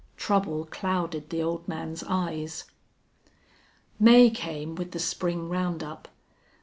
[0.17, 2.63] Trouble clouded the old man's eyes.
[3.99, 6.07] May came with the spring round up.